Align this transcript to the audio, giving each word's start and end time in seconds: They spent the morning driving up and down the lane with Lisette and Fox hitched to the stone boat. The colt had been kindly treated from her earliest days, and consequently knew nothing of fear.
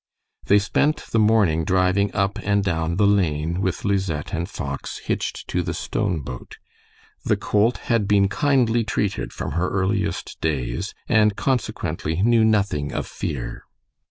They 0.47 0.57
spent 0.57 1.05
the 1.11 1.19
morning 1.19 1.63
driving 1.63 2.11
up 2.15 2.39
and 2.41 2.63
down 2.63 2.95
the 2.95 3.05
lane 3.05 3.61
with 3.61 3.85
Lisette 3.85 4.33
and 4.33 4.49
Fox 4.49 4.97
hitched 4.97 5.47
to 5.49 5.61
the 5.61 5.75
stone 5.75 6.21
boat. 6.21 6.57
The 7.23 7.37
colt 7.37 7.77
had 7.85 8.07
been 8.07 8.27
kindly 8.27 8.83
treated 8.83 9.31
from 9.31 9.51
her 9.51 9.69
earliest 9.69 10.41
days, 10.41 10.95
and 11.07 11.35
consequently 11.35 12.19
knew 12.23 12.43
nothing 12.43 12.91
of 12.91 13.05
fear. 13.05 13.61